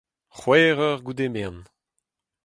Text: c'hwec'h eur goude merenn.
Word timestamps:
c'hwec'h 0.37 0.83
eur 0.87 0.99
goude 1.05 1.25
merenn. 1.33 1.59